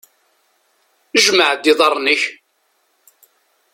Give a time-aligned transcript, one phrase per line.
[1.23, 2.21] Jmeε-d iḍarren-ik!